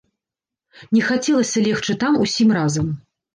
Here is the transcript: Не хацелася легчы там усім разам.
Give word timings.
Не 0.97 1.01
хацелася 1.09 1.57
легчы 1.67 1.97
там 2.05 2.17
усім 2.27 2.49
разам. 2.61 2.91